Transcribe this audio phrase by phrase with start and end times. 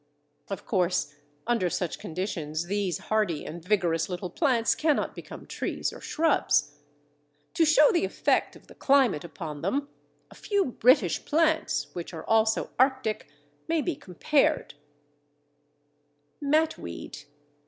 [0.49, 1.13] Of course,
[1.45, 6.73] under such conditions, these hardy and vigorous little plants cannot become trees or shrubs.
[7.53, 9.89] To show the effect of the climate upon them,
[10.31, 13.27] a few British plants which are also Arctic
[13.67, 14.73] may be compared.